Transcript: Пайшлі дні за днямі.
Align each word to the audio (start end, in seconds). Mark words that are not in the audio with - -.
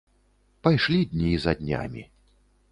Пайшлі 0.63 1.05
дні 1.11 1.37
за 1.37 1.53
днямі. 1.61 2.09